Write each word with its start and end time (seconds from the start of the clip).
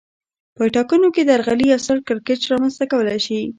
په 0.55 0.63
ټاکنو 0.75 1.07
کې 1.15 1.21
درغلي 1.29 1.65
یو 1.69 1.79
ستر 1.85 1.97
کړکېچ 2.07 2.41
رامنځته 2.51 2.83
کولای 2.91 3.19
شي 3.25 3.39